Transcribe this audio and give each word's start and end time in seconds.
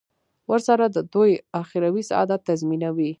ورسره 0.51 0.85
د 0.95 0.97
دوی 1.13 1.31
اخروي 1.61 2.03
سعادت 2.09 2.39
تضمینوي. 2.49 3.09